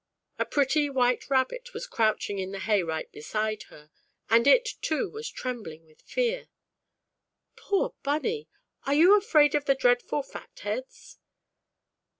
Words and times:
A 0.39 0.45
pretty 0.45 0.89
white 0.89 1.29
Rabbit 1.29 1.75
was 1.75 1.85
crouching 1.85 2.39
in 2.39 2.51
the 2.51 2.57
hay 2.57 2.81
right 2.81 3.11
beside 3.11 3.61
her, 3.69 3.91
and 4.31 4.47
it, 4.47 4.67
too, 4.81 5.07
was 5.11 5.29
trembling 5.29 5.85
with 5.85 6.01
fear." 6.01 6.47
Poor 7.55 7.93
Bunny, 8.01 8.49
are 8.87 8.95
you 8.95 9.15
afraid 9.15 9.53
of 9.53 9.65
the 9.65 9.75
dreadful 9.75 10.23
Fat 10.23 10.59
Heads?" 10.63 11.19